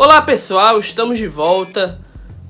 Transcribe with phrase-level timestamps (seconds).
[0.00, 2.00] Olá pessoal, estamos de volta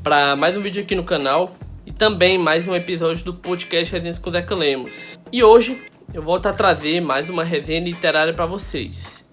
[0.03, 1.57] para mais um vídeo aqui no canal
[1.87, 5.19] e também mais um episódio do podcast Resenhas com Zeca Lemos.
[5.33, 5.83] E hoje
[6.13, 9.25] eu volto a trazer mais uma resenha literária para vocês.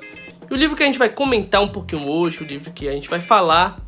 [0.49, 2.93] E o livro que a gente vai comentar um pouquinho hoje, o livro que a
[2.93, 3.81] gente vai falar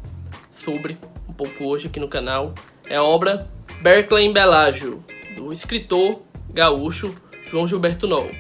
[0.52, 0.98] sobre
[1.30, 2.54] um pouco hoje aqui no canal,
[2.90, 3.50] é a obra
[3.82, 5.02] Berkeley Belágio,
[5.38, 7.16] do escritor gaúcho
[7.50, 8.32] João Gilberto Noll.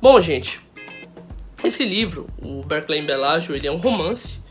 [0.00, 0.58] Bom, gente,
[1.62, 4.42] esse livro, o Berkeley Belágio, ele é um romance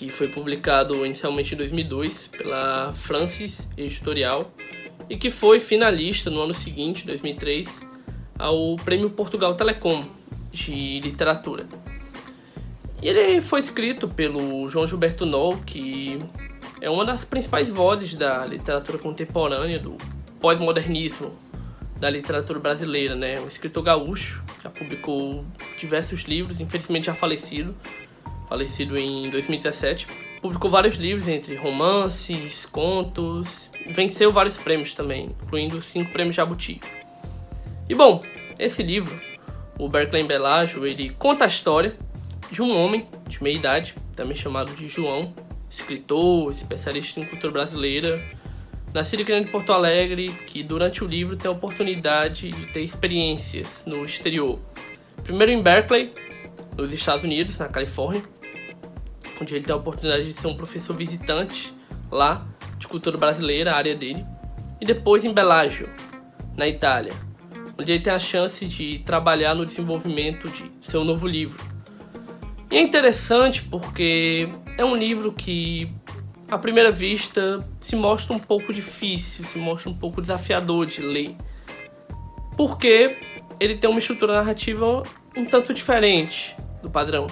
[0.00, 4.50] que foi publicado inicialmente em 2002 pela Francis Editorial
[5.10, 7.82] e que foi finalista no ano seguinte, 2003,
[8.38, 10.06] ao Prêmio Portugal Telecom
[10.50, 11.66] de Literatura.
[13.02, 16.18] E ele foi escrito pelo João Gilberto Noll, que
[16.80, 19.98] é uma das principais vozes da literatura contemporânea, do
[20.40, 21.30] pós-modernismo
[21.98, 23.38] da literatura brasileira, né?
[23.38, 25.44] Um escritor gaúcho, já publicou
[25.78, 27.76] diversos livros, infelizmente já falecido,
[28.50, 30.08] falecido em 2017.
[30.42, 33.70] Publicou vários livros, entre romances, contos.
[33.86, 36.80] Venceu vários prêmios também, incluindo cinco prêmios Jabuti.
[37.88, 38.20] E bom,
[38.58, 39.18] esse livro,
[39.78, 41.96] o Berkeley Belágio, ele conta a história
[42.50, 45.32] de um homem de meia idade, também chamado de João,
[45.70, 48.20] escritor, especialista em cultura brasileira,
[48.92, 52.80] nascido e criado em Porto Alegre, que durante o livro tem a oportunidade de ter
[52.80, 54.58] experiências no exterior.
[55.22, 56.12] Primeiro em Berkeley,
[56.76, 58.22] nos Estados Unidos, na Califórnia,
[59.40, 61.74] onde ele tem a oportunidade de ser um professor visitante
[62.10, 62.46] lá
[62.78, 64.24] de cultura brasileira, a área dele,
[64.80, 65.88] e depois em Belágio,
[66.56, 67.12] na Itália,
[67.78, 71.62] onde ele tem a chance de trabalhar no desenvolvimento de seu novo livro.
[72.70, 75.92] E é interessante porque é um livro que,
[76.48, 81.36] à primeira vista, se mostra um pouco difícil, se mostra um pouco desafiador de ler.
[82.56, 83.16] Porque
[83.58, 85.02] ele tem uma estrutura narrativa
[85.36, 87.26] um tanto diferente do padrão.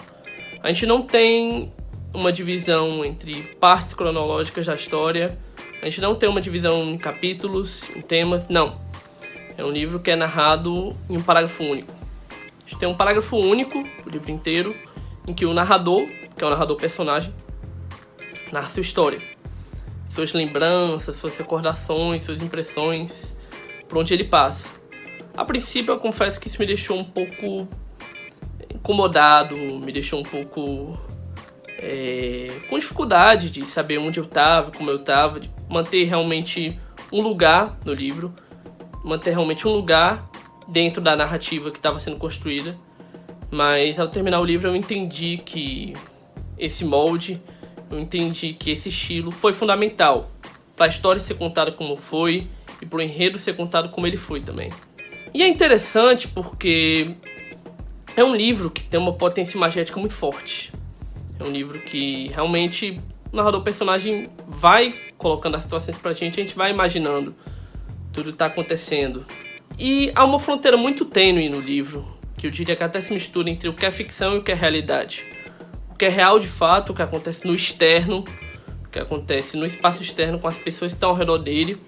[0.63, 1.73] A gente não tem
[2.13, 5.39] uma divisão entre partes cronológicas da história.
[5.81, 8.81] A gente não tem uma divisão em capítulos, em temas, não.
[9.57, 11.93] É um livro que é narrado em um parágrafo único.
[12.33, 14.75] A gente tem um parágrafo único, o livro inteiro,
[15.27, 16.07] em que o narrador,
[16.37, 17.33] que é o narrador personagem,
[18.53, 19.21] narra sua história.
[20.09, 23.37] Suas lembranças, suas recordações, suas impressões,
[23.89, 24.71] por onde ele passa.
[25.37, 27.69] A princípio, eu confesso que isso me deixou um pouco
[28.75, 30.99] incomodado, me deixou um pouco
[31.79, 36.79] é, com dificuldade de saber onde eu estava, como eu estava, de manter realmente
[37.13, 38.35] um lugar no livro,
[39.05, 40.29] manter realmente um lugar
[40.67, 42.77] dentro da narrativa que estava sendo construída.
[43.51, 45.95] Mas ao terminar o livro eu entendi que
[46.59, 47.41] esse molde,
[47.91, 50.31] eu entendi que esse estilo foi fundamental
[50.77, 52.49] para a história ser contada como foi
[52.83, 54.71] e para o enredo ser contado como ele foi também.
[55.33, 57.15] E é interessante porque
[58.17, 60.73] é um livro que tem uma potência imagética muito forte.
[61.39, 63.01] É um livro que realmente
[63.33, 67.35] o narrador personagem vai colocando as situações pra gente, a gente vai imaginando
[68.13, 69.25] tudo que tá acontecendo.
[69.79, 72.07] E há uma fronteira muito tênue no livro,
[72.37, 74.51] que eu diria que até se mistura entre o que é ficção e o que
[74.51, 75.25] é realidade.
[75.91, 78.25] O que é real de fato, o que acontece no externo,
[78.85, 81.81] o que acontece no espaço externo com as pessoas que estão ao redor dele,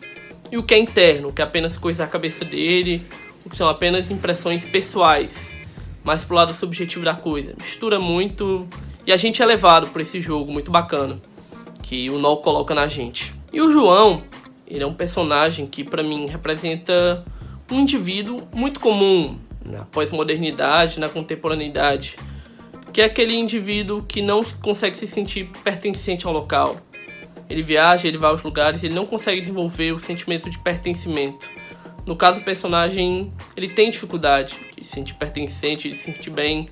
[0.53, 3.06] e o que é interno, o que é apenas coisa da cabeça dele,
[3.44, 5.56] o que são apenas impressões pessoais,
[6.05, 7.55] mais pro lado subjetivo da coisa.
[7.60, 8.69] Mistura muito
[9.06, 11.19] e a gente é levado por esse jogo muito bacana
[11.83, 13.34] que o Nol coloca na gente.
[13.53, 14.22] E o João,
[14.66, 17.25] ele é um personagem que para mim representa
[17.71, 22.16] um indivíduo muito comum na pós-modernidade, na contemporaneidade,
[22.93, 26.77] que é aquele indivíduo que não consegue se sentir pertencente ao local.
[27.49, 31.49] Ele viaja, ele vai aos lugares, ele não consegue desenvolver o sentimento de pertencimento.
[32.06, 36.69] No caso, o personagem ele tem dificuldade de se sentir pertencente, de se sentir bem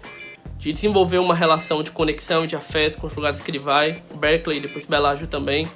[0.58, 4.02] de desenvolver uma relação de conexão e de afeto com os lugares que ele vai,
[4.16, 5.66] Berkeley, depois Belágio também.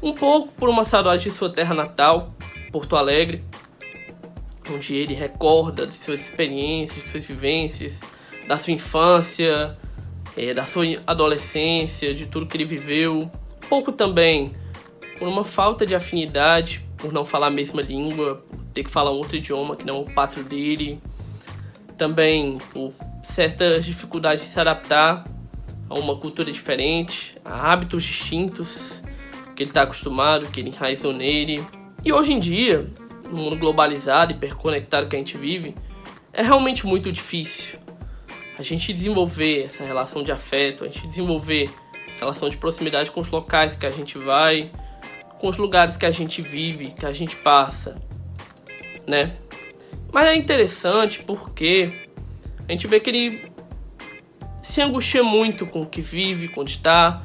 [0.00, 2.32] Um pouco por uma saudade de sua terra natal,
[2.70, 3.44] Porto Alegre,
[4.70, 8.00] onde ele recorda de suas experiências, de suas vivências,
[8.46, 9.76] da sua infância,
[10.36, 13.22] é, da sua adolescência, de tudo que ele viveu.
[13.22, 14.54] Um pouco também
[15.18, 19.10] por uma falta de afinidade, por não falar a mesma língua, por ter que falar
[19.10, 21.00] um outro idioma que não o pátrio dele.
[21.96, 22.92] Também por
[23.38, 25.24] certas dificuldades de se adaptar
[25.88, 29.00] a uma cultura diferente, a hábitos distintos
[29.54, 31.64] que ele está acostumado, que ele enraizou nele.
[32.04, 32.92] E hoje em dia,
[33.30, 35.76] no mundo globalizado e hiperconectado que a gente vive,
[36.32, 37.78] é realmente muito difícil
[38.58, 41.70] a gente desenvolver essa relação de afeto, a gente desenvolver
[42.18, 44.68] relação de proximidade com os locais que a gente vai,
[45.38, 48.02] com os lugares que a gente vive, que a gente passa,
[49.06, 49.36] né?
[50.12, 52.07] Mas é interessante porque
[52.68, 53.52] a gente vê que ele
[54.62, 57.22] se angustia muito com o que vive, com onde está,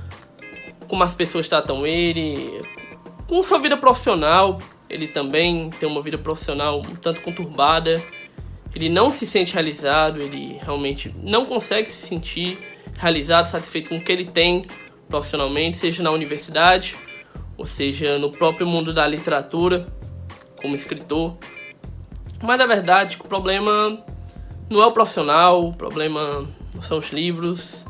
[0.88, 2.62] como as pessoas tratam ele,
[3.28, 4.60] com sua vida profissional.
[4.90, 8.02] Ele também tem uma vida profissional um tanto conturbada.
[8.74, 12.58] Ele não se sente realizado, ele realmente não consegue se sentir
[12.98, 14.66] realizado, satisfeito com o que ele tem
[15.10, 16.96] profissionalmente, seja na universidade,
[17.58, 19.88] ou seja no próprio mundo da literatura,
[20.62, 21.38] como escritor.
[22.42, 24.04] Mas na verdade, o problema
[24.74, 27.86] não é o profissional, o problema não são os livros,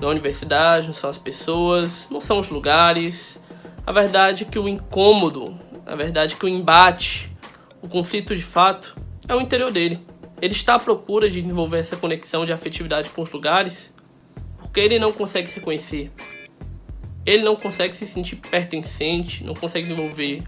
[0.00, 3.38] não é a universidade, não são as pessoas, não são os lugares.
[3.86, 5.54] A verdade é que o incômodo,
[5.84, 7.30] a verdade é que o embate,
[7.82, 8.96] o conflito de fato
[9.28, 9.98] é o interior dele.
[10.40, 13.94] Ele está à procura de desenvolver essa conexão de afetividade com os lugares
[14.56, 16.10] porque ele não consegue se reconhecer.
[17.26, 20.42] Ele não consegue se sentir pertencente, não consegue desenvolver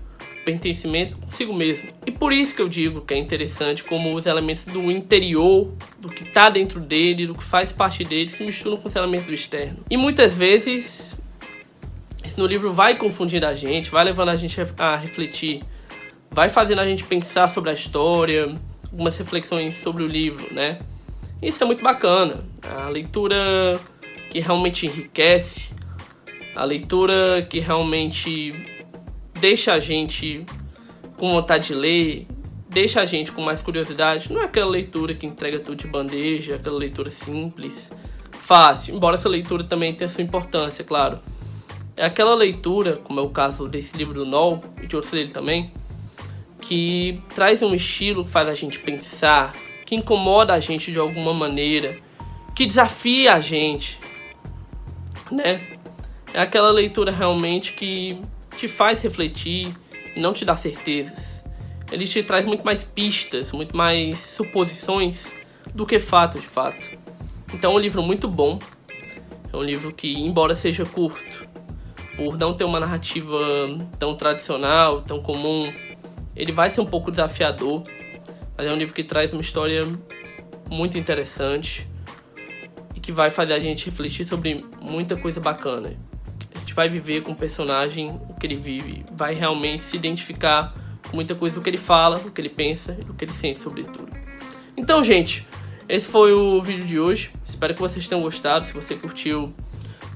[0.48, 1.90] pertencimento consigo mesmo.
[2.06, 6.08] E por isso que eu digo que é interessante como os elementos do interior, do
[6.08, 9.34] que está dentro dele, do que faz parte dele, se misturam com os elementos do
[9.34, 9.80] externo.
[9.90, 11.18] E muitas vezes
[12.24, 15.62] isso no livro vai confundindo a gente, vai levando a gente a refletir,
[16.30, 18.56] vai fazendo a gente pensar sobre a história,
[18.90, 20.78] algumas reflexões sobre o livro, né?
[21.42, 22.42] Isso é muito bacana.
[22.62, 23.78] A leitura
[24.30, 25.74] que realmente enriquece,
[26.56, 28.77] a leitura que realmente
[29.40, 30.44] deixa a gente
[31.16, 32.26] com vontade de ler,
[32.68, 34.32] deixa a gente com mais curiosidade.
[34.32, 37.90] Não é aquela leitura que entrega tudo de bandeja, aquela leitura simples,
[38.30, 41.20] fácil, embora essa leitura também tenha sua importância, claro.
[41.96, 45.30] É aquela leitura, como é o caso desse livro do Noll e de outros dele
[45.30, 45.72] também,
[46.60, 49.52] que traz um estilo que faz a gente pensar,
[49.84, 51.98] que incomoda a gente de alguma maneira,
[52.54, 53.98] que desafia a gente,
[55.30, 55.60] né?
[56.32, 58.20] É aquela leitura realmente que
[58.58, 59.72] te faz refletir
[60.16, 61.44] e não te dá certezas.
[61.92, 65.32] Ele te traz muito mais pistas, muito mais suposições
[65.72, 66.98] do que fato de fato.
[67.54, 68.58] Então é um livro muito bom.
[69.52, 71.48] É um livro que, embora seja curto,
[72.16, 73.38] por não ter uma narrativa
[73.98, 75.72] tão tradicional, tão comum,
[76.34, 77.84] ele vai ser um pouco desafiador,
[78.56, 79.86] mas é um livro que traz uma história
[80.68, 81.88] muito interessante
[82.94, 85.96] e que vai fazer a gente refletir sobre muita coisa bacana.
[86.78, 90.72] Vai viver com o personagem o que ele vive, vai realmente se identificar
[91.10, 93.32] com muita coisa do que ele fala, do que ele pensa e do que ele
[93.32, 94.08] sente, sobretudo.
[94.76, 95.44] Então, gente,
[95.88, 97.32] esse foi o vídeo de hoje.
[97.44, 98.64] Espero que vocês tenham gostado.
[98.64, 99.52] Se você curtiu,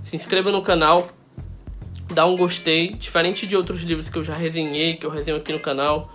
[0.05, 1.09] se inscreva no canal,
[2.15, 5.53] dá um gostei, diferente de outros livros que eu já resenhei, que eu resenho aqui
[5.53, 6.15] no canal.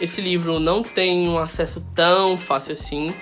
[0.00, 3.14] Esse livro não tem um acesso tão fácil assim.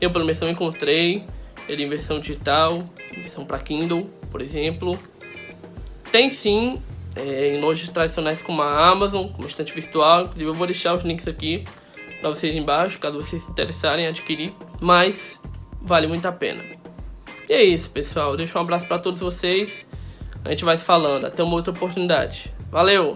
[0.00, 1.26] Eu pelo menos não encontrei
[1.68, 4.98] ele em versão digital, em versão para Kindle, por exemplo.
[6.10, 6.80] Tem sim
[7.16, 10.22] é, em lojas tradicionais como a Amazon, como estante virtual.
[10.22, 11.64] Inclusive eu vou deixar os links aqui
[12.20, 14.52] para vocês embaixo, caso vocês se interessarem em adquirir.
[14.80, 15.40] Mas
[15.80, 16.62] vale muito a pena.
[17.48, 18.36] E é isso, pessoal.
[18.36, 19.86] Deixo um abraço para todos vocês.
[20.44, 21.26] A gente vai se falando.
[21.26, 22.52] Até uma outra oportunidade.
[22.70, 23.14] Valeu!